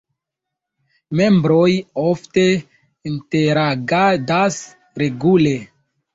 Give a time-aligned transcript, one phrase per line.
[1.19, 1.67] Membroj
[2.05, 2.47] ofte
[3.13, 4.61] interagadas
[5.05, 5.55] regule.